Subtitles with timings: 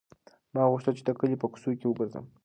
[0.53, 2.25] ما غوښتل چې د کلي په کوڅو کې وګرځم.